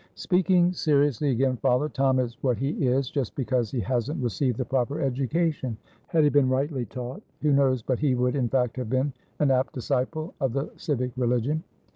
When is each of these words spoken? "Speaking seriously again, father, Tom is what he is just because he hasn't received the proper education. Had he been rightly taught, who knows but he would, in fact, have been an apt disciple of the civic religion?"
"Speaking 0.15 0.73
seriously 0.73 1.29
again, 1.29 1.57
father, 1.57 1.87
Tom 1.87 2.17
is 2.17 2.35
what 2.41 2.57
he 2.57 2.71
is 2.87 3.07
just 3.11 3.35
because 3.35 3.69
he 3.69 3.79
hasn't 3.81 4.23
received 4.23 4.57
the 4.57 4.65
proper 4.65 4.99
education. 4.99 5.77
Had 6.07 6.23
he 6.23 6.31
been 6.31 6.49
rightly 6.49 6.85
taught, 6.87 7.21
who 7.43 7.51
knows 7.53 7.83
but 7.83 7.99
he 7.99 8.15
would, 8.15 8.35
in 8.35 8.49
fact, 8.49 8.77
have 8.77 8.89
been 8.89 9.13
an 9.37 9.51
apt 9.51 9.73
disciple 9.73 10.33
of 10.41 10.53
the 10.53 10.71
civic 10.75 11.11
religion?" 11.17 11.61